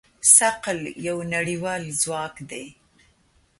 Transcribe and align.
ثقل 0.37 0.79
یو 1.07 1.17
نړیوال 1.33 1.83
ځواک 2.01 2.35
دی. 2.49 2.65